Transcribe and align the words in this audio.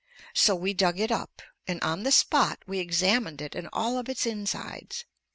So 0.33 0.55
we 0.55 0.73
dug 0.73 0.99
it 0.99 1.11
up, 1.11 1.43
and 1.67 1.79
on 1.83 2.01
the 2.01 2.11
spot 2.11 2.63
we 2.65 2.79
examined 2.79 3.39
it 3.39 3.53
and 3.53 3.69
all 3.71 3.99
of 3.99 4.09
its 4.09 4.25
insides. 4.25 5.05